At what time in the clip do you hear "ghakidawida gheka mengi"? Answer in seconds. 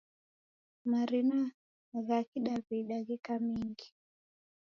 2.07-3.89